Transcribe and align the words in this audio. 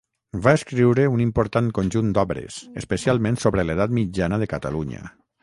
Va 0.45 0.51
escriure 0.59 1.03
un 1.15 1.21
important 1.25 1.67
conjunt 1.79 2.09
d'obres, 2.15 2.57
especialment 2.83 3.39
sobre 3.45 3.67
l'Edat 3.69 3.95
mitjana 4.01 4.43
de 4.45 4.51
Catalunya. 4.57 5.07